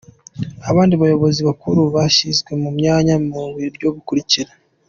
[0.69, 4.51] Abandi bayobozi bakuru bashyizwe mu myanya mu buryo bukurikira: